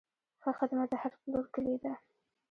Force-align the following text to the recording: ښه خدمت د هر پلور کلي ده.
ښه 0.41 0.51
خدمت 0.59 0.87
د 0.91 0.95
هر 1.01 1.13
پلور 1.21 1.45
کلي 1.53 1.75
ده. 1.83 1.93